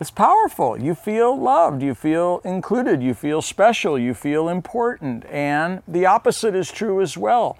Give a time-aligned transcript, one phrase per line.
[0.00, 0.80] It's powerful.
[0.80, 5.26] You feel loved, you feel included, you feel special, you feel important.
[5.26, 7.58] And the opposite is true as well.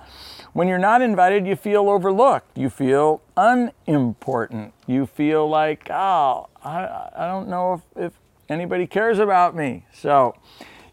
[0.53, 7.11] When you're not invited, you feel overlooked, you feel unimportant, you feel like, oh, I,
[7.17, 8.13] I don't know if, if
[8.49, 9.85] anybody cares about me.
[9.93, 10.37] So,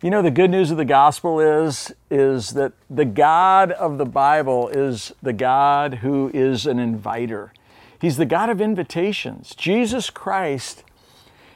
[0.02, 4.06] you know, the good news of the gospel is, is that the God of the
[4.06, 7.54] Bible is the God who is an inviter.
[8.02, 9.54] He's the God of invitations.
[9.56, 10.84] Jesus Christ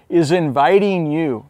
[0.10, 1.46] is inviting you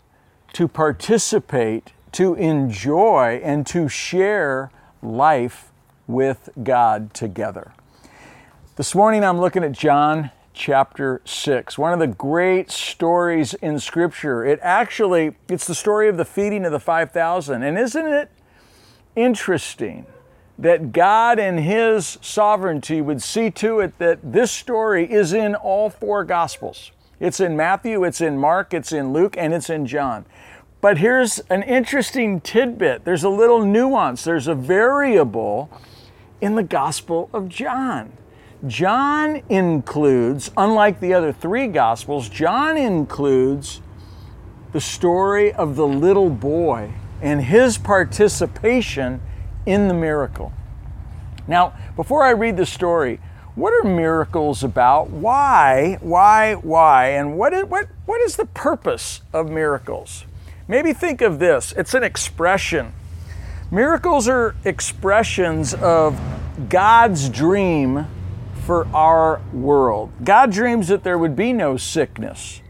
[0.53, 4.69] to participate, to enjoy, and to share
[5.01, 5.71] life
[6.07, 7.71] with God together.
[8.75, 14.43] This morning I'm looking at John chapter 6 one of the great stories in scripture.
[14.43, 18.29] It actually it's the story of the feeding of the 5000 and isn't it
[19.15, 20.05] interesting
[20.57, 25.89] that God in his sovereignty would see to it that this story is in all
[25.89, 30.25] four gospels it's in Matthew, it's in Mark, it's in Luke, and it's in John.
[30.81, 35.69] But here's an interesting tidbit there's a little nuance, there's a variable
[36.41, 38.13] in the Gospel of John.
[38.67, 43.81] John includes, unlike the other three Gospels, John includes
[44.71, 49.21] the story of the little boy and his participation
[49.65, 50.53] in the miracle.
[51.47, 53.19] Now, before I read the story,
[53.59, 55.09] what are miracles about?
[55.09, 57.09] Why, why, why?
[57.09, 60.25] And what is, what, what is the purpose of miracles?
[60.67, 62.93] Maybe think of this it's an expression.
[63.71, 66.19] Miracles are expressions of
[66.69, 68.07] God's dream
[68.65, 70.11] for our world.
[70.23, 72.61] God dreams that there would be no sickness,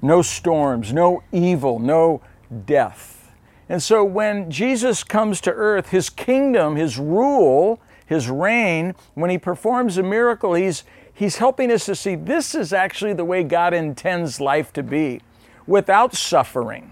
[0.00, 2.20] no storms, no evil, no
[2.66, 3.32] death.
[3.68, 9.36] And so when Jesus comes to earth, his kingdom, his rule, his reign, when he
[9.36, 10.82] performs a miracle, he's,
[11.12, 15.20] he's helping us to see this is actually the way God intends life to be
[15.66, 16.90] without suffering,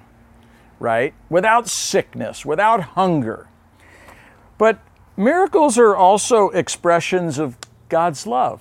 [0.79, 1.15] right?
[1.31, 3.49] Without sickness, without hunger.
[4.59, 4.79] But
[5.17, 7.57] miracles are also expressions of
[7.89, 8.61] God's love,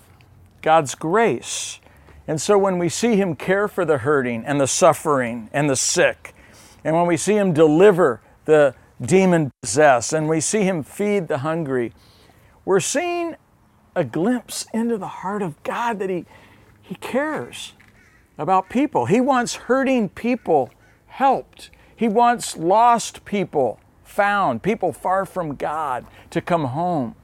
[0.62, 1.82] God's grace.
[2.26, 5.76] And so when we see Him care for the hurting and the suffering and the
[5.76, 6.34] sick,
[6.86, 11.40] and when we see Him deliver the demon possessed, and we see Him feed the
[11.40, 11.92] hungry,
[12.66, 13.36] we're seeing
[13.96, 16.26] a glimpse into the heart of God that He,
[16.82, 17.74] he cares
[18.38, 19.06] about people.
[19.06, 20.72] He wants hurting people
[21.08, 21.70] helped.
[21.96, 27.16] He wants lost people found, people far from God to come home.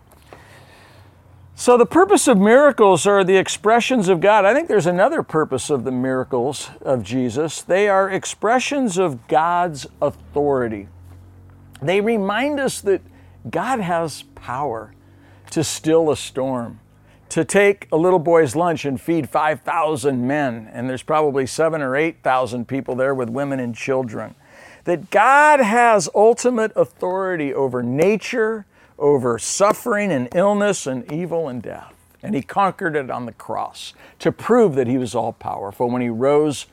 [1.56, 4.46] So, the purpose of miracles are the expressions of God.
[4.46, 7.62] I think there's another purpose of the miracles of Jesus.
[7.62, 10.88] They are expressions of God's authority.
[11.82, 13.02] They remind us that
[13.50, 14.94] God has power
[15.52, 16.80] to still a storm,
[17.30, 21.96] to take a little boy's lunch and feed 5,000 men, and there's probably seven or
[21.96, 24.36] 8,000 people there with women and children.
[24.86, 28.66] That God has ultimate authority over nature,
[28.98, 31.94] over suffering and illness and evil and death.
[32.24, 36.02] And He conquered it on the cross to prove that He was all powerful when
[36.02, 36.66] He rose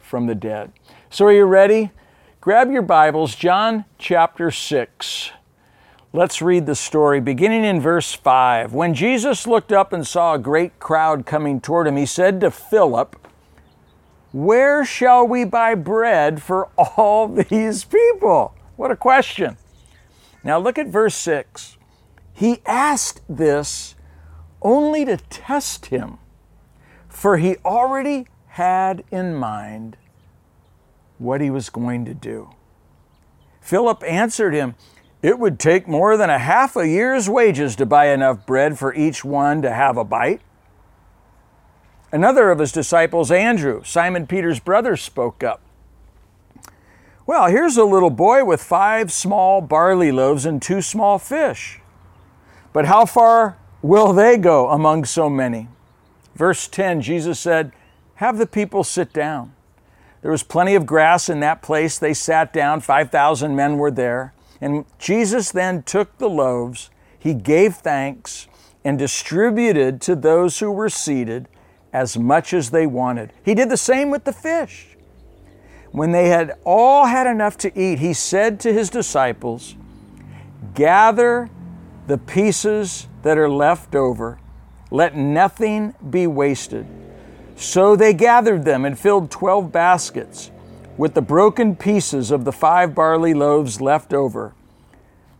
[0.00, 0.72] from the dead.
[1.10, 1.90] So, are you ready?
[2.40, 5.30] Grab your Bibles, John chapter 6.
[6.14, 8.72] Let's read the story beginning in verse 5.
[8.72, 12.52] When Jesus looked up and saw a great crowd coming toward him, he said to
[12.52, 13.16] Philip,
[14.32, 18.54] Where shall we buy bread for all these people?
[18.76, 19.56] What a question.
[20.44, 21.78] Now look at verse 6.
[22.32, 23.96] He asked this
[24.62, 26.18] only to test him,
[27.08, 29.96] for he already had in mind
[31.18, 32.50] what he was going to do.
[33.60, 34.76] Philip answered him,
[35.24, 38.94] it would take more than a half a year's wages to buy enough bread for
[38.94, 40.42] each one to have a bite.
[42.12, 45.62] Another of his disciples, Andrew, Simon Peter's brother, spoke up.
[47.24, 51.80] Well, here's a little boy with five small barley loaves and two small fish.
[52.74, 55.68] But how far will they go among so many?
[56.34, 57.72] Verse 10, Jesus said,
[58.16, 59.54] Have the people sit down.
[60.20, 61.98] There was plenty of grass in that place.
[61.98, 62.82] They sat down.
[62.82, 64.34] 5,000 men were there.
[64.64, 66.88] And Jesus then took the loaves,
[67.18, 68.48] he gave thanks,
[68.82, 71.50] and distributed to those who were seated
[71.92, 73.34] as much as they wanted.
[73.44, 74.96] He did the same with the fish.
[75.92, 79.76] When they had all had enough to eat, he said to his disciples,
[80.72, 81.50] Gather
[82.06, 84.38] the pieces that are left over,
[84.90, 86.86] let nothing be wasted.
[87.54, 90.50] So they gathered them and filled twelve baskets
[90.96, 94.54] with the broken pieces of the five barley loaves left over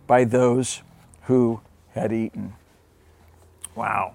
[0.06, 0.82] by those
[1.22, 1.60] who
[1.92, 2.54] had eaten.
[3.74, 4.14] Wow.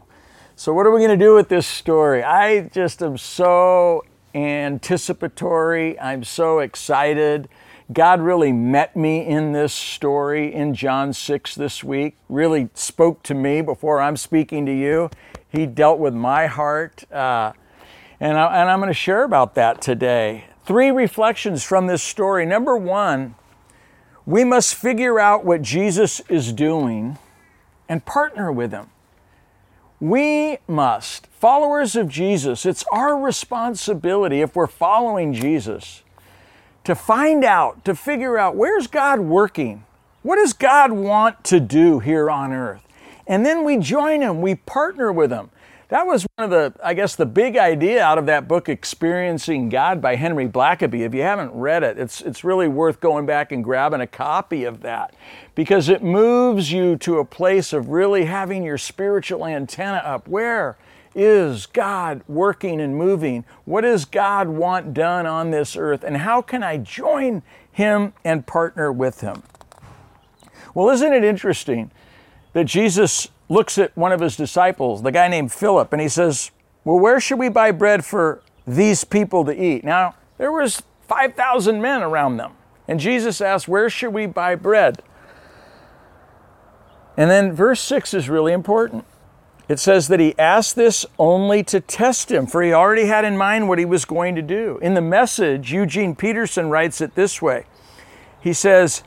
[0.56, 2.24] So, what are we going to do with this story?
[2.24, 4.04] I just am so
[4.36, 6.00] anticipatory.
[6.00, 7.48] I'm so excited.
[7.92, 13.34] God really met me in this story in John 6 this week, really spoke to
[13.34, 15.10] me before I'm speaking to you.
[15.48, 17.12] He dealt with my heart.
[17.12, 17.54] Uh,
[18.20, 20.49] and, I, and I'm going to share about that today.
[20.70, 22.46] Three reflections from this story.
[22.46, 23.34] Number one,
[24.28, 27.18] we must figure out what Jesus is doing
[27.90, 28.92] and partner with him.
[30.00, 36.04] We must, followers of Jesus, it's our responsibility if we're following Jesus
[36.84, 39.86] to find out, to figure out where's God working?
[40.22, 42.84] What does God want to do here on earth?
[43.26, 45.50] And then we join Him, we partner with Him.
[45.90, 49.70] That was one of the, I guess, the big idea out of that book, Experiencing
[49.70, 51.02] God by Henry Blackaby.
[51.02, 54.66] If you haven't read it, it's, it's really worth going back and grabbing a copy
[54.66, 55.16] of that
[55.56, 60.28] because it moves you to a place of really having your spiritual antenna up.
[60.28, 60.78] Where
[61.16, 63.44] is God working and moving?
[63.66, 66.04] What does God want done on this earth?
[66.04, 69.42] And how can I join Him and partner with Him?
[70.76, 71.90] Well, isn't it interesting
[72.54, 76.52] that Jesus looks at one of his disciples, the guy named Philip, and he says,
[76.84, 79.84] Well, where should we buy bread for these people to eat?
[79.84, 82.54] Now, there was 5,000 men around them.
[82.88, 85.02] And Jesus asked, Where should we buy bread?
[87.18, 89.06] And then verse 6 is really important.
[89.68, 93.38] It says that he asked this only to test him, for he already had in
[93.38, 94.80] mind what he was going to do.
[94.82, 97.66] In the message, Eugene Peterson writes it this way
[98.42, 99.04] He says,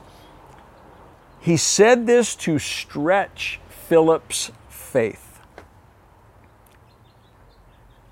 [1.43, 5.41] He said this to stretch Philip's faith.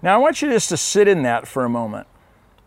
[0.01, 2.07] Now, I want you just to sit in that for a moment.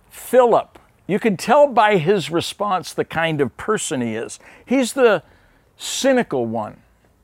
[0.09, 4.39] Philip, you can tell by his response the kind of person he is.
[4.65, 5.23] He's the
[5.77, 6.81] cynical one,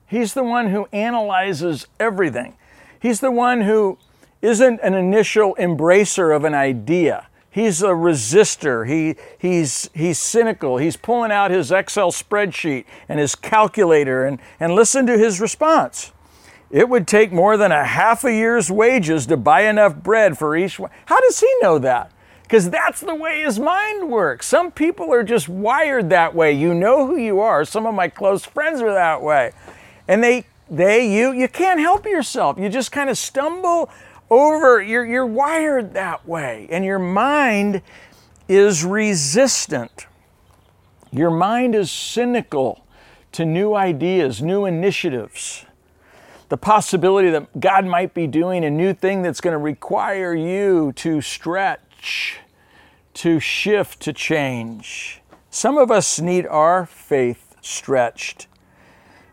[0.07, 2.59] he's the one who analyzes everything,
[3.01, 3.97] he's the one who
[4.43, 7.27] isn't an initial embracer of an idea.
[7.51, 8.87] He's a resistor.
[8.87, 10.77] He, he's, he's cynical.
[10.77, 16.13] He's pulling out his Excel spreadsheet and his calculator and, and listen to his response.
[16.71, 20.57] It would take more than a half a year's wages to buy enough bread for
[20.57, 20.91] each one.
[21.07, 22.13] How does he know that?
[22.45, 24.47] Because that's the way his mind works.
[24.47, 26.53] Some people are just wired that way.
[26.53, 27.65] You know who you are.
[27.65, 29.53] Some of my close friends are that way.
[30.07, 32.59] And they, they, you, you can't help yourself.
[32.59, 33.91] You just kind of stumble
[34.31, 37.83] over, you're, you're wired that way, and your mind
[38.49, 40.07] is resistant.
[41.13, 42.87] Your mind is cynical
[43.33, 45.65] to new ideas, new initiatives.
[46.49, 50.93] The possibility that God might be doing a new thing that's going to require you
[50.97, 52.39] to stretch,
[53.15, 55.23] to shift, to change.
[55.51, 58.47] Some of us need our faith stretched.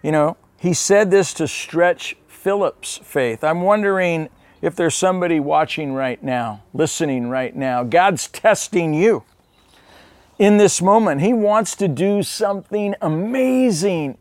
[0.04, 3.44] You know, he said this to stretch Philip's faith.
[3.44, 4.30] I'm wondering
[4.62, 9.24] if there's somebody watching right now, listening right now, God's testing you
[10.40, 11.22] in this moment.
[11.22, 14.18] He wants to do something amazing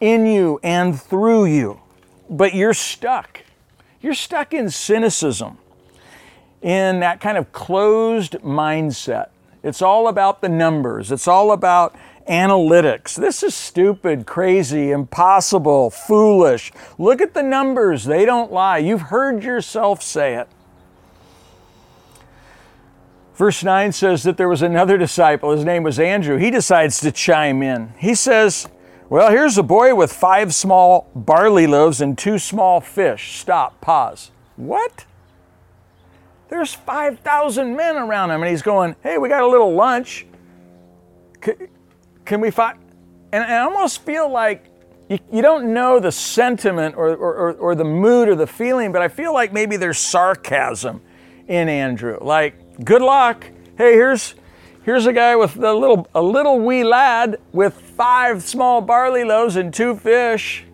[0.00, 1.80] in you and through you,
[2.28, 3.40] but you're stuck.
[4.00, 5.58] You're stuck in cynicism,
[6.62, 9.28] in that kind of closed mindset.
[9.62, 11.96] It's all about the numbers, it's all about
[12.28, 13.14] analytics.
[13.14, 16.72] This is stupid, crazy, impossible, foolish.
[16.98, 18.78] Look at the numbers, they don't lie.
[18.78, 20.48] You've heard yourself say it.
[23.34, 26.36] Verse 9 says that there was another disciple, his name was Andrew.
[26.36, 27.92] He decides to chime in.
[27.98, 28.68] He says,
[29.08, 33.38] Well, here's a boy with five small barley loaves and two small fish.
[33.40, 34.30] Stop, pause.
[34.56, 35.04] What?
[36.48, 40.26] There's 5,000 men around him, and he's going, Hey, we got a little lunch.
[42.24, 42.78] Can we find?
[43.32, 44.66] And I almost feel like
[45.08, 49.02] you, you don't know the sentiment or, or, or the mood or the feeling, but
[49.02, 51.02] I feel like maybe there's sarcasm
[51.48, 52.18] in Andrew.
[52.20, 53.46] Like, good luck.
[53.76, 54.34] Hey, here's
[54.84, 59.56] here's a guy with a little a little wee lad with five small barley loaves
[59.56, 60.64] and two fish.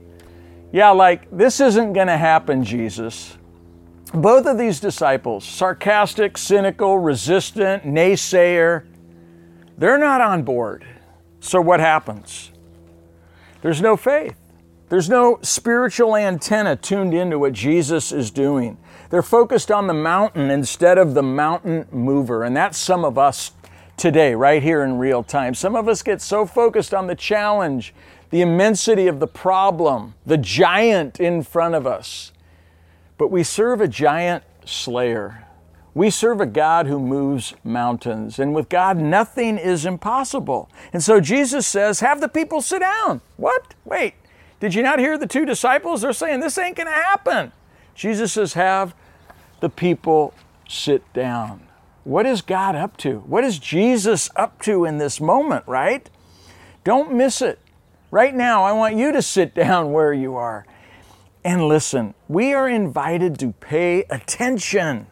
[0.73, 3.37] Yeah, like this isn't going to happen, Jesus.
[4.13, 8.85] Both of these disciples, sarcastic, cynical, resistant, naysayer,
[9.79, 10.85] they're not on board.
[11.41, 12.53] So what happens?
[13.63, 14.37] There's no faith.
[14.89, 18.77] There's no spiritual antenna tuned into what Jesus is doing.
[19.11, 22.45] They're focused on the mountain instead of the mountain mover.
[22.45, 23.53] And that's some of us
[23.97, 25.55] today, right here in real time.
[25.55, 27.95] Some of us get so focused on the challenge,
[28.31, 32.33] the immensity of the problem, the giant in front of us.
[33.19, 35.47] But we serve a giant slayer.
[35.93, 40.71] We serve a God who moves mountains, and with God, nothing is impossible.
[40.93, 43.21] And so Jesus says, Have the people sit down.
[43.37, 43.75] What?
[43.85, 44.15] Wait,
[44.61, 46.03] did you not hear the two disciples?
[46.03, 47.53] They're saying, This ain't gonna happen.
[47.95, 48.95] Jesus says, Have
[49.61, 50.33] the people
[50.69, 51.67] sit down.
[52.05, 53.19] What is God up to?
[53.21, 56.09] What is Jesus up to in this moment, right?
[56.85, 57.59] Don't miss it.
[58.11, 60.65] Right now, I want you to sit down where you are
[61.45, 62.15] and listen.
[62.29, 65.07] We are invited to pay attention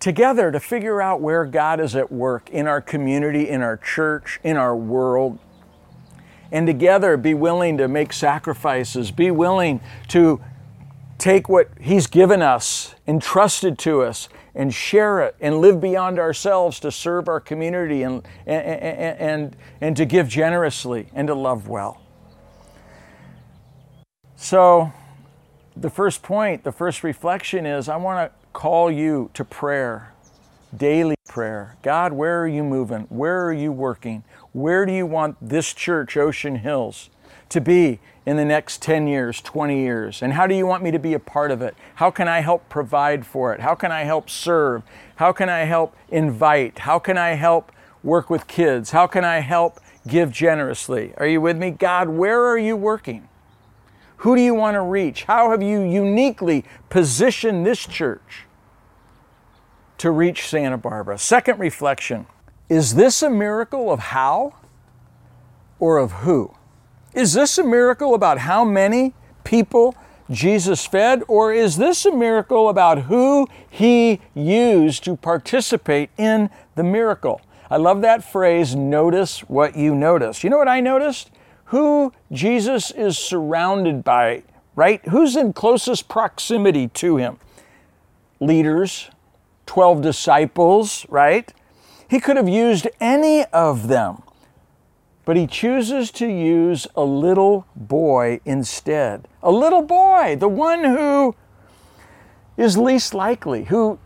[0.00, 4.40] together to figure out where God is at work in our community, in our church,
[4.44, 5.38] in our world.
[6.52, 10.40] And together be willing to make sacrifices, be willing to
[11.18, 16.80] take what He's given us, entrusted to us, and share it and live beyond ourselves
[16.80, 18.66] to serve our community and, and,
[19.20, 22.00] and, and, to give generously and to love well.
[24.36, 24.92] So,
[25.76, 30.14] the first point, the first reflection is I want to call you to prayer,
[30.74, 31.76] daily prayer.
[31.82, 33.02] God, where are you moving?
[33.10, 34.24] Where are you working?
[34.54, 37.10] Where do you want this church, Ocean Hills,
[37.50, 40.22] to be in the next 10 years, 20 years?
[40.22, 41.76] And how do you want me to be a part of it?
[41.96, 43.60] How can I help provide for it?
[43.60, 44.82] How can I help serve?
[45.16, 46.78] How can I help invite?
[46.78, 47.70] How can I help
[48.02, 48.92] work with kids?
[48.92, 51.12] How can I help give generously?
[51.18, 51.72] Are you with me?
[51.72, 53.28] God, where are you working?
[54.20, 55.24] Who do you want to reach?
[55.24, 58.45] How have you uniquely positioned this church
[59.98, 61.18] to reach Santa Barbara?
[61.18, 62.26] Second reflection
[62.68, 64.54] is this a miracle of how
[65.78, 66.52] or of who?
[67.14, 69.94] Is this a miracle about how many people
[70.30, 76.82] Jesus fed, or is this a miracle about who he used to participate in the
[76.82, 77.40] miracle?
[77.70, 80.42] I love that phrase, notice what you notice.
[80.42, 81.30] You know what I noticed?
[81.66, 84.42] Who Jesus is surrounded by,
[84.74, 85.04] right?
[85.08, 87.38] Who's in closest proximity to him?
[88.40, 89.10] Leaders,
[89.66, 91.52] 12 disciples, right?
[92.08, 94.22] He could have used any of them
[95.26, 99.26] but he chooses to use a little boy instead.
[99.42, 101.34] A little boy, the one who
[102.56, 103.98] is least likely, who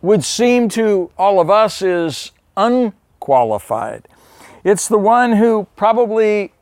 [0.00, 4.06] would seem to all of us is unqualified.
[4.62, 6.54] It's the one who probably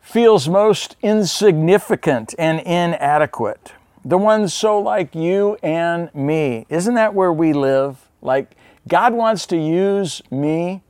[0.00, 3.72] feels most insignificant and inadequate.
[4.06, 6.64] The ones so like you and me.
[6.68, 8.08] Isn't that where we live?
[8.22, 10.84] Like, God wants to use me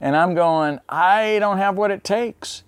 [0.00, 2.62] and I'm going, I don't have what it takes.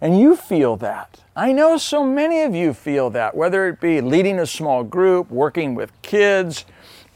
[0.00, 1.24] And you feel that.
[1.34, 5.28] I know so many of you feel that, whether it be leading a small group,
[5.28, 6.64] working with kids,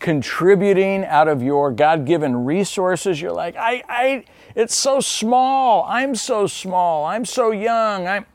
[0.00, 3.20] contributing out of your God given resources.
[3.20, 4.25] You're like, I, I,
[4.56, 5.84] it's so small.
[5.88, 7.04] I'm so small.
[7.04, 8.08] I'm so young.
[8.08, 8.26] I'm,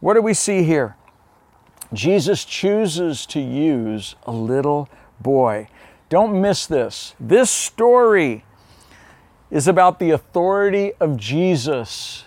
[0.00, 0.96] what do we see here?
[1.92, 4.88] Jesus chooses to use a little
[5.20, 5.68] boy.
[6.08, 7.14] Don't miss this.
[7.18, 8.44] This story
[9.50, 12.24] is about the authority of Jesus.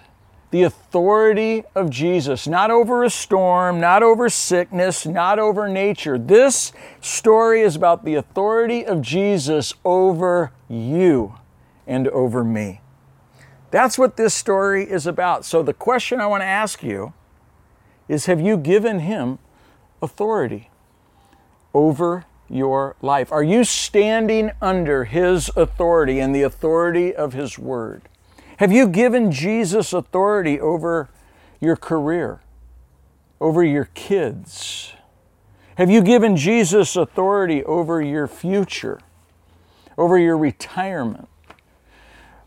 [0.50, 6.18] The authority of Jesus, not over a storm, not over sickness, not over nature.
[6.18, 11.36] This story is about the authority of Jesus over you
[11.88, 12.82] and over me.
[13.70, 15.46] That's what this story is about.
[15.46, 17.14] So, the question I want to ask you
[18.10, 19.40] is Have you given him
[20.02, 20.70] authority
[21.74, 23.32] over your life?
[23.32, 28.04] Are you standing under His authority and the authority of His Word?
[28.58, 31.10] Have you given Jesus authority over
[31.60, 32.42] your career,
[33.40, 34.94] over your kids?
[35.76, 39.00] Have you given Jesus authority over your future,
[39.98, 41.28] over your retirement,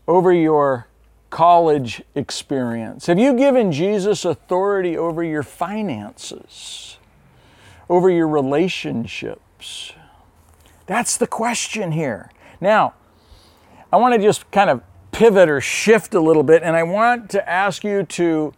[0.07, 0.87] over your
[1.31, 3.07] college experience?
[3.07, 6.97] Have you given Jesus authority over your finances,
[7.89, 9.93] over your relationships?
[10.85, 12.31] That's the question here.
[12.61, 12.93] Now,
[13.91, 17.29] I want to just kind of pivot or shift a little bit, and I want
[17.31, 18.53] to ask you to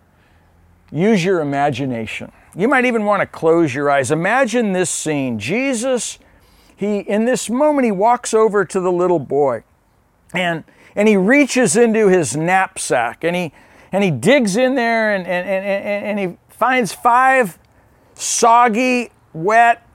[0.91, 2.31] use your imagination.
[2.55, 4.09] You might even want to close your eyes.
[4.09, 5.37] Imagine this scene.
[5.37, 6.17] Jesus,
[6.75, 9.63] he in this moment he walks over to the little boy
[10.33, 10.63] and
[10.95, 13.53] and he reaches into his knapsack and he
[13.91, 17.57] and he digs in there and, and, and, and he finds five
[18.15, 19.11] soggy,
[19.43, 19.87] wet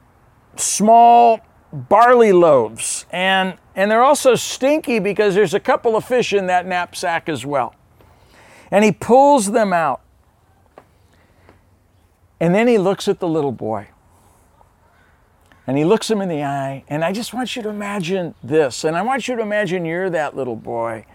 [0.57, 1.41] small
[1.73, 3.07] barley loaves.
[3.11, 7.47] And, and they're also stinky because there's a couple of fish in that knapsack as
[7.47, 7.75] well.
[8.71, 10.01] And he pulls them out.
[12.41, 13.89] And then he looks at the little boy.
[15.67, 16.85] And he looks him in the eye.
[16.89, 18.85] And I just want you to imagine this.
[18.85, 21.07] And I want you to imagine you're that little boy.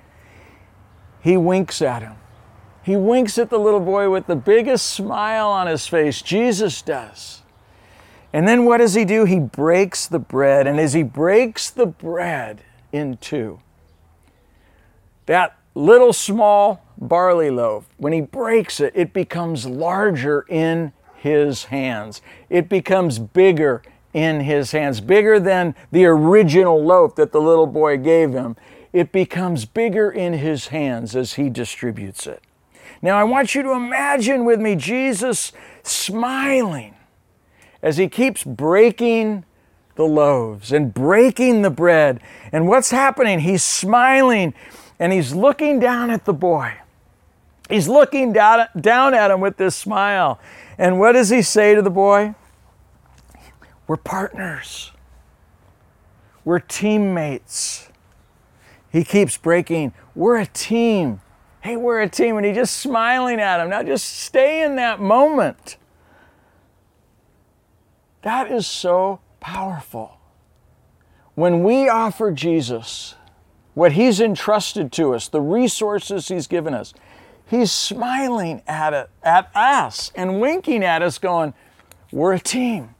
[1.22, 2.15] he winks at him.
[2.84, 6.22] He winks at the little boy with the biggest smile on his face.
[6.22, 7.41] Jesus does.
[8.34, 9.25] And then what does he do?
[9.25, 10.67] He breaks the bread.
[10.67, 13.60] And as he breaks the bread in two,
[15.25, 22.22] that little small barley loaf, when he breaks it, it becomes larger in his hands.
[22.50, 23.81] It becomes bigger
[24.13, 28.55] in his hands, bigger than the original loaf that the little boy gave him.
[28.93, 32.41] It becomes bigger in his hands as he distributes it.
[33.01, 35.51] Now, I want you to imagine with me Jesus
[35.84, 36.96] smiling
[37.88, 39.46] as he keeps breaking
[39.96, 42.20] the loaves and breaking the bread.
[42.51, 43.39] And what's happening?
[43.39, 44.53] He's smiling
[45.00, 46.74] and he's looking down at the boy.
[47.70, 50.38] He's looking down, down at him with this smile.
[50.77, 52.36] And what does he say to the boy?
[53.88, 54.91] We're partners.
[56.44, 57.88] We're teammates.
[58.91, 59.94] He keeps breaking.
[60.13, 61.22] We're a team.
[61.62, 62.36] Hey, we're a team.
[62.36, 63.70] And he's just smiling at him.
[63.70, 65.77] Now just stay in that moment.
[68.22, 70.18] That is so powerful.
[71.36, 73.16] When we offer Jesus
[73.74, 76.94] what he's entrusted to us, the resources he's given us,
[77.46, 81.54] he's smiling at it, at us and winking at us, going,
[82.12, 82.96] We're a team.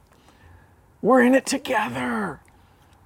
[1.02, 2.40] We're in it together.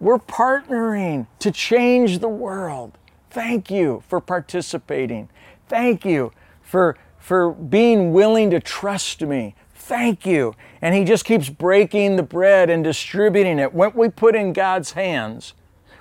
[0.01, 2.99] We're partnering to change the world.
[3.31, 5.29] Thank you for participating.
[5.69, 9.55] Thank you for, for being willing to trust me.
[9.85, 10.55] Thank you.
[10.81, 13.75] And he just keeps breaking the bread and distributing it.
[13.75, 15.55] What we put in God's hands,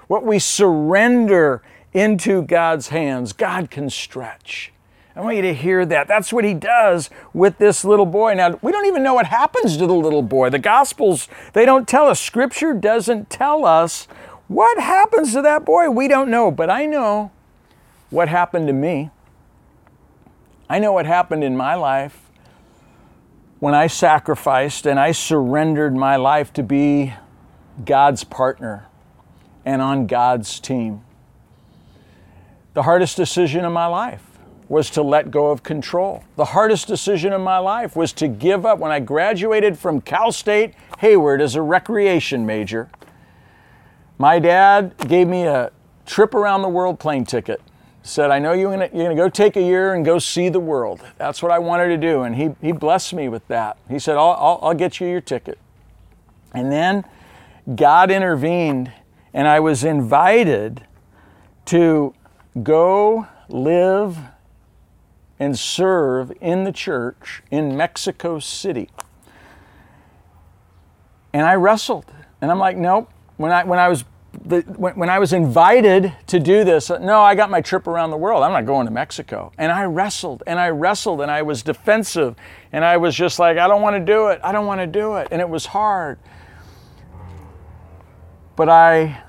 [0.07, 4.71] what we surrender into God's hands, God can stretch.
[5.15, 6.07] I want you to hear that.
[6.07, 8.35] That's what he does with this little boy.
[8.35, 10.51] Now, we don't even know what happens to the little boy.
[10.51, 12.19] The Gospels, they don't tell us.
[12.19, 14.07] Scripture doesn't tell us
[14.47, 15.89] what happens to that boy.
[15.89, 17.31] We don't know, but I know
[18.11, 19.09] what happened to me.
[20.69, 22.31] I know what happened in my life
[23.62, 27.13] when I sacrificed and I surrendered my life to be
[27.86, 28.88] God's partner
[29.63, 31.04] and on God's team.
[32.74, 34.24] The hardest decision of my life
[34.67, 36.24] was to let go of control.
[36.38, 40.32] The hardest decision of my life was to give up when I graduated from Cal
[40.32, 42.89] State Hayward as a recreation major.
[44.17, 45.71] My dad gave me a
[46.08, 47.62] trip around the world plane ticket
[48.03, 50.59] said, I know you're going you're gonna go take a year and go see the
[50.59, 51.01] world.
[51.17, 52.23] That's what I wanted to do.
[52.23, 53.77] And he, he blessed me with that.
[53.89, 55.59] He said, I'll, I'll, I'll get you your ticket.
[56.53, 57.05] And then
[57.75, 58.91] God intervened,
[59.33, 60.85] and I was invited
[61.65, 62.13] to
[62.63, 64.17] go live
[65.39, 68.89] and serve in the church in Mexico City.
[71.33, 72.05] And I wrestled.
[72.41, 73.09] And I'm like, nope.
[73.37, 74.03] When I, when I was
[74.43, 78.12] the, when, when I was invited to do this, no, I got my trip around
[78.12, 78.43] the world.
[78.43, 79.51] I'm not going to Mexico.
[79.58, 82.36] And I wrestled and I wrestled and I was defensive
[82.71, 84.39] and I was just like, I don't want to do it.
[84.43, 85.27] I don't want to do it.
[85.32, 86.19] And it was hard.
[88.56, 89.23] But I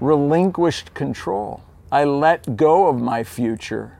[0.00, 1.62] relinquished control.
[1.90, 3.98] I let go of my future.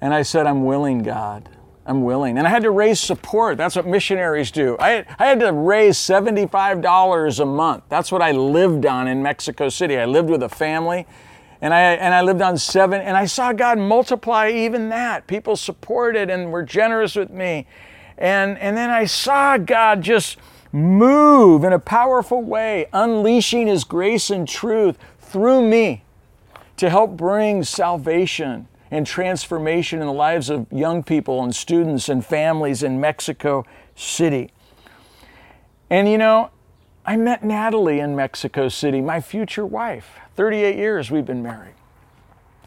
[0.00, 1.48] And I said, I'm willing, God.
[1.86, 2.38] I'm willing.
[2.38, 3.56] And I had to raise support.
[3.56, 4.76] That's what missionaries do.
[4.78, 7.84] I, I had to raise $75 a month.
[7.88, 9.98] That's what I lived on in Mexico City.
[9.98, 11.06] I lived with a family
[11.62, 15.26] and I, and I lived on seven, and I saw God multiply even that.
[15.26, 17.66] People supported and were generous with me.
[18.16, 20.38] And, and then I saw God just
[20.72, 26.04] move in a powerful way, unleashing His grace and truth through me
[26.78, 32.24] to help bring salvation and transformation in the lives of young people and students and
[32.24, 34.50] families in Mexico City.
[35.88, 36.50] And you know,
[37.04, 40.18] I met Natalie in Mexico City, my future wife.
[40.36, 41.74] 38 years we've been married.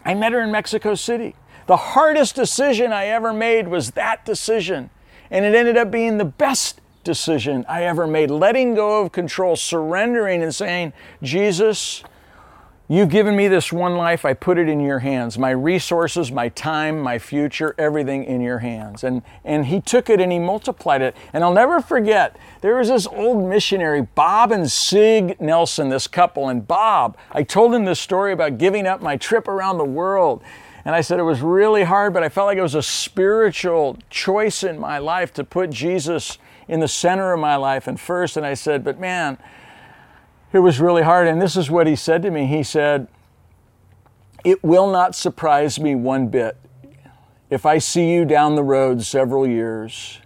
[0.06, 1.36] I met her in Mexico City.
[1.66, 4.90] The hardest decision I ever made was that decision.
[5.32, 8.30] And it ended up being the best decision I ever made.
[8.30, 12.04] Letting go of control, surrendering and saying, Jesus,
[12.90, 15.40] You've given me this one life, I put it in your hands.
[15.40, 19.06] My resources, my time, my future, everything in your hands.
[19.06, 21.16] And, and he took it and he multiplied it.
[21.32, 26.50] And I'll never forget, there was this old missionary, Bob and Sig Nelson, this couple.
[26.50, 30.44] And Bob, I told him this story about giving up my trip around the world.
[30.84, 33.98] And I said it was really hard, but I felt like it was a spiritual
[34.10, 38.36] choice in my life to put Jesus in the center of my life and first.
[38.36, 39.38] And I said, but man,
[40.54, 41.28] it was really hard.
[41.28, 42.46] And this is what he said to me.
[42.46, 43.08] He said,
[44.44, 46.58] It will not surprise me one bit
[47.50, 50.20] if I see you down the road several years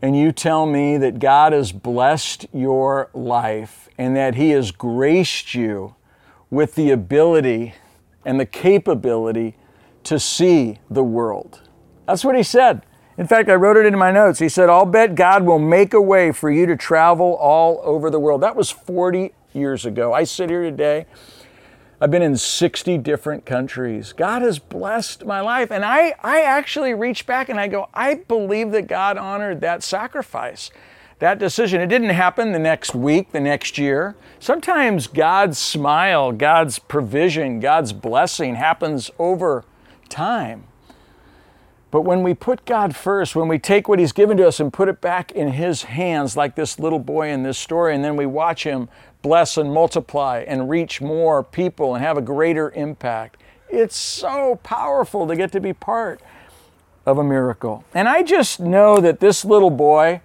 [0.00, 5.54] and you tell me that God has blessed your life and that He has graced
[5.54, 5.94] you
[6.50, 7.74] with the ability
[8.24, 9.56] and the capability
[10.04, 11.62] to see the world.
[12.06, 12.82] That's what he said.
[13.18, 14.38] In fact, I wrote it in my notes.
[14.38, 18.10] He said, I'll bet God will make a way for you to travel all over
[18.10, 18.42] the world.
[18.42, 20.12] That was 40 years ago.
[20.12, 21.06] I sit here today.
[22.00, 24.12] I've been in 60 different countries.
[24.12, 25.72] God has blessed my life.
[25.72, 29.82] And I, I actually reach back and I go, I believe that God honored that
[29.82, 30.70] sacrifice,
[31.18, 31.80] that decision.
[31.80, 34.14] It didn't happen the next week, the next year.
[34.38, 39.64] Sometimes God's smile, God's provision, God's blessing happens over
[40.08, 40.67] time.
[41.90, 44.72] But when we put God first, when we take what He's given to us and
[44.72, 48.16] put it back in His hands, like this little boy in this story, and then
[48.16, 48.88] we watch Him
[49.22, 55.26] bless and multiply and reach more people and have a greater impact, it's so powerful
[55.26, 56.20] to get to be part
[57.06, 57.84] of a miracle.
[57.94, 60.20] And I just know that this little boy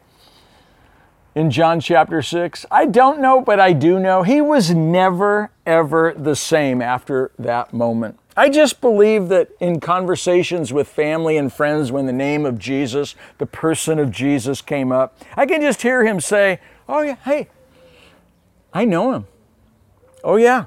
[1.36, 6.14] in John chapter 6, I don't know, but I do know, he was never, ever
[6.16, 8.20] the same after that moment.
[8.36, 13.16] I just believe that in conversations with family and friends, when the name of Jesus,
[13.38, 17.48] the person of Jesus came up, I can just hear him say, Oh, yeah, hey,
[18.74, 19.28] I know him.
[20.24, 20.66] Oh, yeah,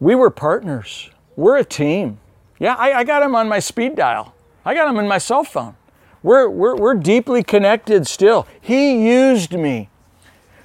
[0.00, 1.10] we were partners.
[1.36, 2.18] We're a team.
[2.58, 4.34] Yeah, I, I got him on my speed dial,
[4.64, 5.76] I got him in my cell phone.
[6.22, 8.46] We're, we're, we're deeply connected still.
[8.60, 9.88] He used me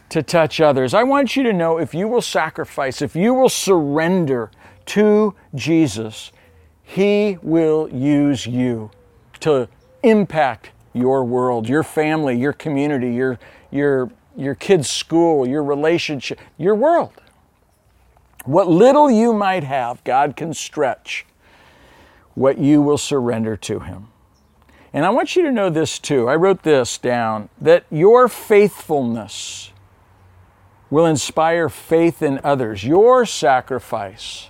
[0.10, 0.93] to touch others.
[0.93, 4.52] I want you to know if you will sacrifice, if you will surrender
[4.88, 6.32] to Jesus,
[6.84, 8.91] He will use you
[9.41, 9.69] to
[10.04, 13.39] impact your world, your family, your community, your,
[13.71, 17.13] your, your kids' school, your relationship, your world.
[18.45, 21.26] What little you might have, God can stretch
[22.34, 24.08] what you will surrender to Him.
[24.93, 26.30] And I want you to know this too.
[26.30, 29.71] I wrote this down that your faithfulness
[30.89, 32.84] will inspire faith in others.
[32.84, 34.50] Your sacrifice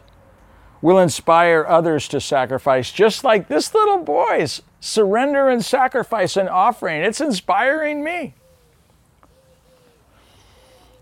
[0.82, 7.02] will inspire others to sacrifice, just like this little boy's surrender and sacrifice and offering.
[7.02, 8.34] It's inspiring me.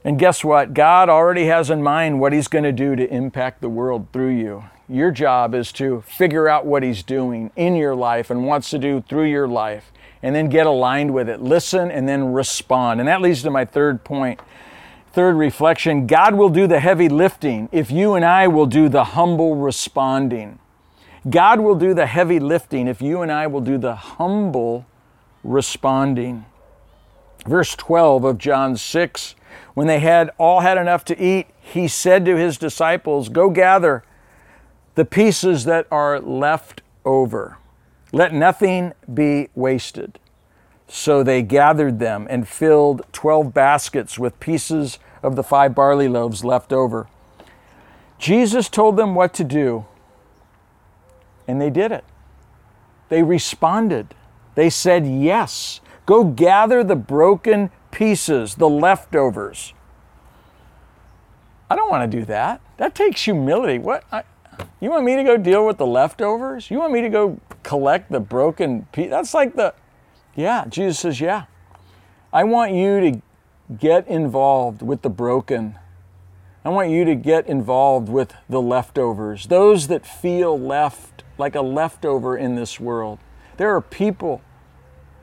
[0.04, 0.74] And guess what?
[0.74, 4.36] God already has in mind what He's going to do to impact the world through
[4.36, 4.66] you.
[4.88, 8.78] Your job is to figure out what He's doing in your life and wants to
[8.78, 11.42] do through your life, and then get aligned with it.
[11.42, 13.00] Listen and then respond.
[13.00, 14.40] And that leads to my third point
[15.16, 19.06] Third reflection God will do the heavy lifting if you and I will do the
[19.06, 20.60] humble responding.
[21.30, 24.86] God will do the heavy lifting if you and I will do the humble
[25.42, 26.44] responding.
[27.48, 29.36] Verse 12 of John 6
[29.74, 34.04] When they had all had enough to eat, he said to his disciples, Go gather
[34.96, 37.58] the pieces that are left over.
[38.12, 40.20] Let nothing be wasted.
[40.88, 46.44] So they gathered them and filled twelve baskets with pieces of the five barley loaves
[46.46, 47.08] left over.
[48.20, 49.86] Jesus told them what to do,
[51.48, 52.06] and they did it.
[53.10, 54.16] They responded.
[54.56, 59.74] They said, Yes, go gather the broken pieces, the leftovers.
[61.70, 62.62] I don't want to do that.
[62.78, 63.80] That takes humility.
[63.80, 64.04] What?
[64.12, 64.24] I,
[64.80, 66.70] you want me to go deal with the leftovers?
[66.70, 69.10] You want me to go collect the broken piece?
[69.10, 69.74] That's like the,
[70.36, 71.46] yeah, Jesus says, yeah.
[72.32, 73.22] I want you to
[73.78, 75.76] get involved with the broken.
[76.64, 81.62] I want you to get involved with the leftovers, those that feel left like a
[81.62, 83.20] leftover in this world.
[83.58, 84.42] There are people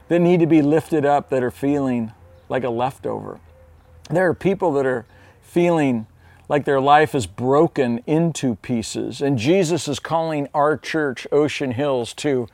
[0.09, 2.13] that need to be lifted up that are feeling
[2.49, 3.41] like a leftover.
[4.11, 5.07] There are people that are
[5.41, 6.07] feeling
[6.49, 9.23] like their life is broken into pieces.
[9.23, 12.47] And Jesus is calling our church, Ocean Hills, to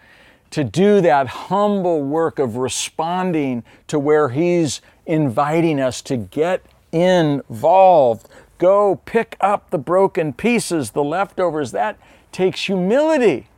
[0.50, 8.28] to do that humble work of responding to where He's inviting us to get involved.
[8.58, 11.72] Go pick up the broken pieces, the leftovers.
[11.72, 11.98] That
[12.32, 13.48] takes humility.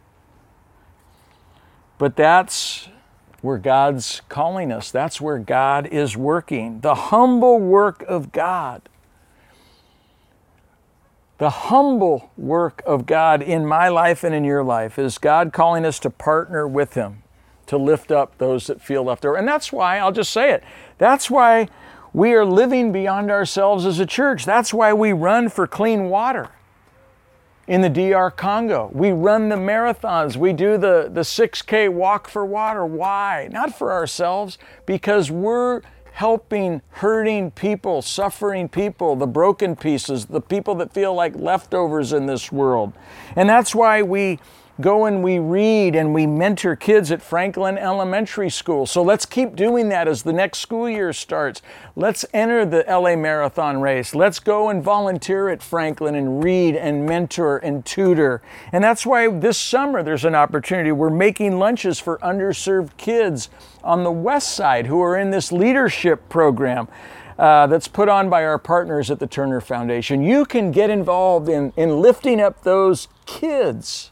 [1.98, 2.88] But that's
[3.40, 4.90] where God's calling us.
[4.90, 6.81] That's where God is working.
[6.81, 8.83] The humble work of God
[11.40, 15.87] the humble work of God in my life and in your life is God calling
[15.87, 17.22] us to partner with Him
[17.64, 19.37] to lift up those that feel left over.
[19.37, 20.62] And that's why, I'll just say it,
[20.98, 21.68] that's why
[22.12, 24.44] we are living beyond ourselves as a church.
[24.44, 26.50] That's why we run for clean water
[27.66, 28.90] in the DR Congo.
[28.92, 30.37] We run the marathons.
[30.37, 32.85] We do the, the 6K walk for water.
[32.85, 33.48] Why?
[33.50, 35.81] Not for ourselves, because we're
[36.20, 42.26] helping hurting people, suffering people, the broken pieces, the people that feel like leftovers in
[42.26, 42.92] this world.
[43.37, 44.38] And that's why we
[44.81, 48.87] go and we read and we mentor kids at Franklin Elementary School.
[48.87, 51.62] So let's keep doing that as the next school year starts.
[51.97, 54.14] Let's enter the LA Marathon race.
[54.14, 58.43] Let's go and volunteer at Franklin and read and mentor and tutor.
[58.73, 60.93] And that's why this summer there's an opportunity.
[60.93, 63.51] We're making lunches for underserved kids
[63.85, 66.88] on the west side who are in this leadership program.
[67.38, 70.23] Uh, that's put on by our partners at the Turner Foundation.
[70.23, 74.10] You can get involved in, in lifting up those kids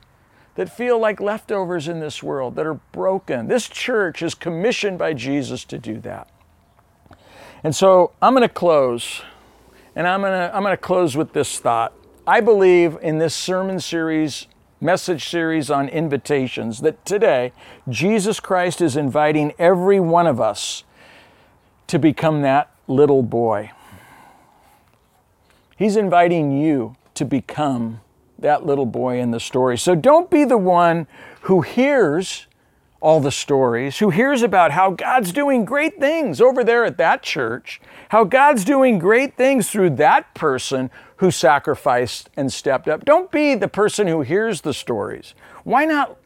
[0.58, 3.46] that feel like leftovers in this world, that are broken.
[3.46, 6.28] This church is commissioned by Jesus to do that.
[7.62, 9.22] And so I'm going to close,
[9.94, 11.92] and I'm going to, I'm going to close with this thought.
[12.26, 14.48] I believe in this sermon series,
[14.80, 17.52] message series on invitations, that today
[17.88, 20.82] Jesus Christ is inviting every one of us
[21.86, 23.70] to become that little boy.
[25.76, 28.00] He's inviting you to become
[28.38, 29.78] that little boy in the story.
[29.78, 31.06] So don't be the one
[31.42, 32.46] who hears
[33.00, 37.22] all the stories, who hears about how God's doing great things over there at that
[37.22, 43.04] church, how God's doing great things through that person who sacrificed and stepped up.
[43.04, 45.34] Don't be the person who hears the stories.
[45.62, 46.16] Why not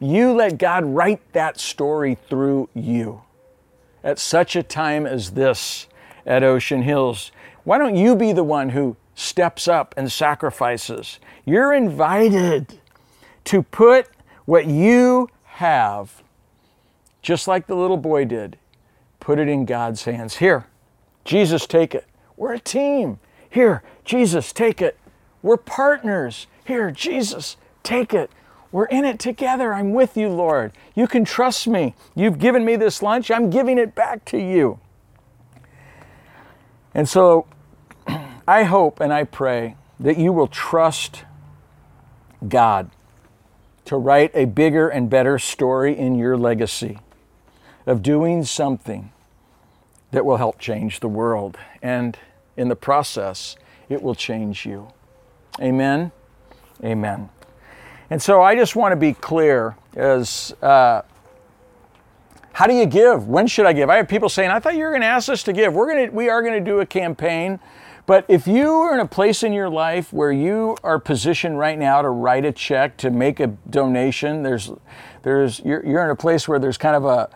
[0.00, 3.22] you let God write that story through you
[4.02, 5.86] at such a time as this?
[6.26, 7.30] at Ocean Hills.
[7.64, 11.18] Why don't you be the one who steps up and sacrifices?
[11.44, 12.78] You're invited
[13.44, 14.08] to put
[14.44, 16.22] what you have,
[17.22, 18.56] just like the little boy did,
[19.18, 20.36] put it in God's hands.
[20.36, 20.66] Here,
[21.24, 22.06] Jesus, take it.
[22.36, 23.18] We're a team.
[23.50, 24.96] Here, Jesus, take it.
[25.42, 26.46] We're partners.
[26.64, 28.30] Here, Jesus, take it.
[28.70, 29.72] We're in it together.
[29.72, 30.72] I'm with you, Lord.
[30.94, 31.94] You can trust me.
[32.14, 33.30] You've given me this lunch.
[33.30, 34.78] I'm giving it back to you.
[36.92, 37.46] And so
[38.46, 41.24] I hope and I pray that you will trust
[42.46, 42.90] God
[43.86, 46.98] to write a bigger and better story in your legacy
[47.86, 49.12] of doing something
[50.10, 51.56] that will help change the world.
[51.82, 52.18] And
[52.56, 53.56] in the process,
[53.88, 54.88] it will change you.
[55.60, 56.12] Amen.
[56.84, 57.28] Amen.
[58.10, 61.02] And so I just want to be clear as uh,
[62.52, 63.28] how do you give?
[63.28, 63.90] When should I give?
[63.90, 65.74] I have people saying, I thought you were going to ask us to give.
[65.74, 67.60] We're going to, we are going to do a campaign.
[68.06, 71.76] But if you are in a place in your life where you are positioned right
[71.76, 74.70] now to write a check, to make a donation, there's,
[75.22, 77.28] there's, you're, you're in a place where there's kind of a,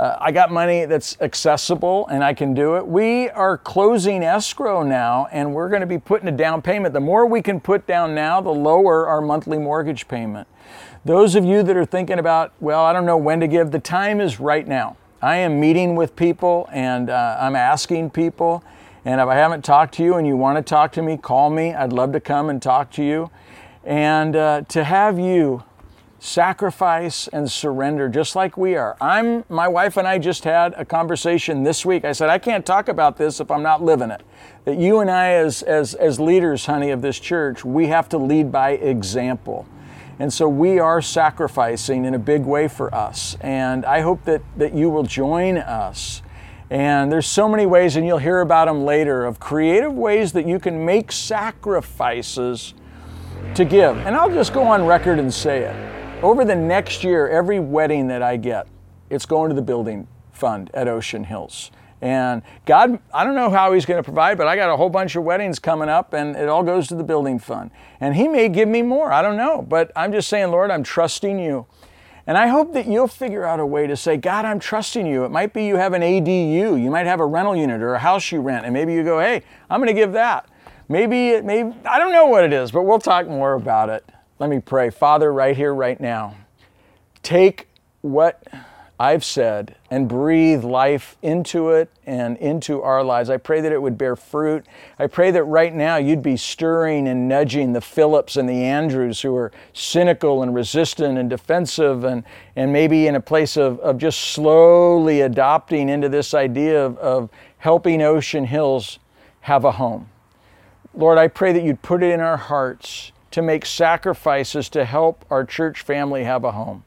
[0.00, 2.86] uh, I got money that's accessible and I can do it.
[2.86, 6.92] We are closing escrow now and we're going to be putting a down payment.
[6.92, 10.48] The more we can put down now, the lower our monthly mortgage payment.
[11.04, 13.78] Those of you that are thinking about, well, I don't know when to give, the
[13.78, 14.96] time is right now.
[15.22, 18.64] I am meeting with people and uh, I'm asking people.
[19.06, 21.48] And if I haven't talked to you and you want to talk to me, call
[21.48, 21.72] me.
[21.72, 23.30] I'd love to come and talk to you.
[23.84, 25.62] And uh, to have you
[26.18, 28.96] sacrifice and surrender just like we are.
[29.00, 32.04] I'm my wife and I just had a conversation this week.
[32.04, 34.22] I said I can't talk about this if I'm not living it.
[34.64, 38.18] That you and I as as as leaders, honey, of this church, we have to
[38.18, 39.68] lead by example.
[40.18, 43.36] And so we are sacrificing in a big way for us.
[43.40, 46.22] And I hope that, that you will join us.
[46.70, 50.46] And there's so many ways, and you'll hear about them later, of creative ways that
[50.46, 52.74] you can make sacrifices
[53.54, 53.96] to give.
[53.98, 56.24] And I'll just go on record and say it.
[56.24, 58.66] Over the next year, every wedding that I get,
[59.10, 61.70] it's going to the building fund at Ocean Hills.
[62.00, 64.90] And God, I don't know how He's going to provide, but I got a whole
[64.90, 67.70] bunch of weddings coming up, and it all goes to the building fund.
[68.00, 69.62] And He may give me more, I don't know.
[69.62, 71.66] But I'm just saying, Lord, I'm trusting you.
[72.26, 75.24] And I hope that you'll figure out a way to say, God, I'm trusting you.
[75.24, 77.98] It might be you have an ADU, you might have a rental unit or a
[77.98, 80.48] house you rent, and maybe you go, hey, I'm going to give that.
[80.88, 84.04] Maybe it may, I don't know what it is, but we'll talk more about it.
[84.38, 84.90] Let me pray.
[84.90, 86.36] Father, right here, right now,
[87.22, 87.68] take
[88.02, 88.42] what
[88.98, 93.28] I've said and breathe life into it and into our lives.
[93.28, 94.64] I pray that it would bear fruit.
[94.98, 99.20] I pray that right now you'd be stirring and nudging the Philips and the Andrews
[99.20, 102.24] who are cynical and resistant and defensive and,
[102.56, 107.28] and maybe in a place of, of just slowly adopting into this idea of, of
[107.58, 108.98] helping Ocean Hills
[109.40, 110.08] have a home.
[110.94, 115.26] Lord, I pray that you'd put it in our hearts to make sacrifices to help
[115.28, 116.85] our church family have a home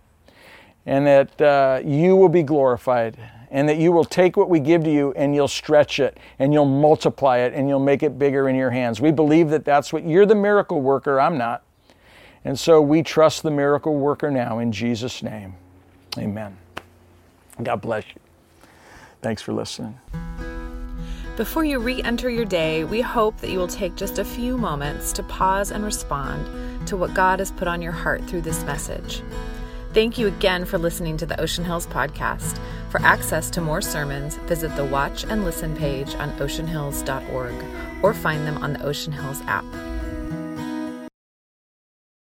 [0.86, 3.18] and that uh, you will be glorified
[3.52, 6.54] and that you will take what we give to you and you'll stretch it and
[6.54, 9.02] you'll multiply it and you'll make it bigger in your hands.
[9.02, 11.64] We believe that that's what you're the miracle worker, I'm not.
[12.46, 15.56] And so we trust the miracle worker now in Jesus' name.
[16.18, 16.58] Amen.
[17.62, 18.22] God bless you.
[19.22, 20.00] Thanks for listening.
[21.36, 24.58] Before you re enter your day, we hope that you will take just a few
[24.58, 28.64] moments to pause and respond to what God has put on your heart through this
[28.64, 29.22] message.
[29.92, 32.60] Thank you again for listening to the Ocean Hills podcast.
[32.92, 37.56] For access to more sermons, visit the Watch and Listen page on oceanhills.org
[38.04, 39.66] or find them on the Ocean Hills app.